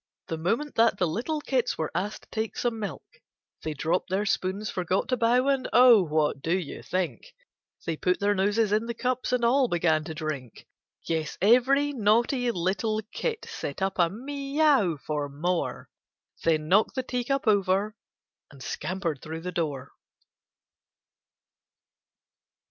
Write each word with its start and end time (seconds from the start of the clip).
The 0.29 0.37
moment 0.39 0.73
that 0.77 0.97
the 0.97 1.05
little 1.07 1.41
kits 1.41 1.77
were 1.77 1.91
asked 1.93 2.23
to 2.23 2.29
take 2.31 2.57
some 2.57 2.79
milk. 2.79 3.03
They 3.61 3.75
dropped 3.75 4.09
their 4.09 4.25
spoons, 4.25 4.67
forgot 4.67 5.07
to 5.09 5.15
bow, 5.15 5.47
and— 5.47 5.69
oh, 5.73 6.01
what 6.01 6.41
do 6.41 6.57
you 6.57 6.81
think? 6.81 7.35
They 7.85 7.97
put 7.97 8.19
their 8.19 8.33
noses 8.33 8.71
in 8.71 8.87
the 8.87 8.95
cups 8.95 9.31
and 9.31 9.45
all 9.45 9.67
began 9.67 10.03
to 10.05 10.15
drink! 10.15 10.65
Yes, 11.07 11.37
every 11.39 11.93
naughty 11.93 12.49
little 12.49 13.01
kit 13.11 13.45
set 13.45 13.79
up 13.79 13.99
a 13.99 14.09
Mee 14.09 14.59
ow 14.59 14.97
for 14.97 15.29
more. 15.29 15.87
Then 16.43 16.67
knocked 16.67 16.95
the 16.95 17.03
tea 17.03 17.23
cup 17.23 17.45
over, 17.45 17.93
and 18.49 18.63
scampered 18.63 19.21
through 19.21 19.41
the 19.41 19.51
door. 19.51 19.91